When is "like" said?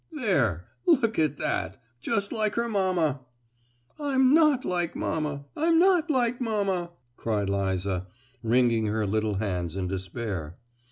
2.31-2.55, 4.65-4.95, 6.09-6.41